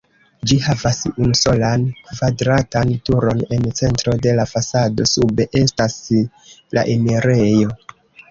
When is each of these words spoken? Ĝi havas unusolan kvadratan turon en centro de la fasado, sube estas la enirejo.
Ĝi 0.51 0.55
havas 0.67 1.01
unusolan 1.09 1.83
kvadratan 2.07 2.93
turon 3.09 3.43
en 3.57 3.69
centro 3.81 4.15
de 4.25 4.33
la 4.41 4.45
fasado, 4.53 5.07
sube 5.13 5.47
estas 5.63 5.99
la 6.79 6.87
enirejo. 6.97 7.77